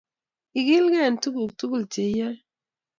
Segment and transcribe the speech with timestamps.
[0.59, 2.35] Ikilgei eng' tuguk tugul che iyoe.